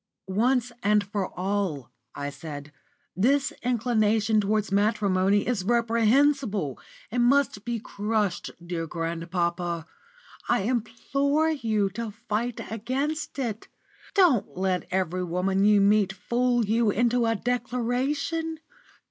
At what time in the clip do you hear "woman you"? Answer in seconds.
15.23-15.79